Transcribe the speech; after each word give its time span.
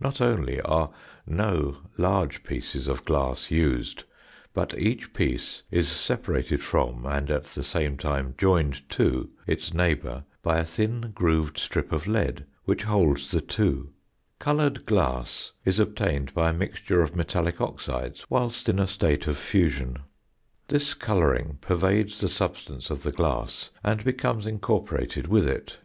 Not 0.00 0.20
only 0.20 0.60
are 0.62 0.90
no 1.24 1.76
large 1.96 2.42
pieces 2.42 2.88
of 2.88 3.04
glass 3.04 3.52
used, 3.52 4.02
but 4.52 4.76
each 4.76 5.12
piece 5.14 5.62
is 5.70 5.86
separated 5.86 6.64
from 6.64 7.06
and 7.06 7.30
at 7.30 7.44
the 7.44 7.62
same 7.62 7.96
time 7.96 8.34
joined 8.36 8.88
to 8.90 9.30
its 9.46 9.72
neighbour 9.72 10.24
by 10.42 10.58
a 10.58 10.64
thin 10.64 11.12
grooved 11.14 11.58
strip 11.58 11.92
of 11.92 12.08
lead 12.08 12.44
which 12.64 12.82
holds 12.82 13.30
the 13.30 13.40
two. 13.40 13.90
"Coloured 14.40 14.84
glass 14.84 15.52
is 15.64 15.78
obtained 15.78 16.34
by 16.34 16.48
a 16.50 16.58
mixture 16.58 17.00
of 17.00 17.14
metallic 17.14 17.60
oxides 17.60 18.26
whilst 18.28 18.68
in 18.68 18.80
a 18.80 18.86
state 18.88 19.28
of 19.28 19.36
fusion. 19.38 19.98
This 20.66 20.92
colouring 20.92 21.58
pervades 21.60 22.20
the 22.20 22.26
substance 22.26 22.90
of 22.90 23.04
the 23.04 23.12
glass 23.12 23.70
and 23.84 24.02
becomes 24.02 24.44
incorporated 24.44 25.28
with 25.28 25.46
it." 25.46 25.78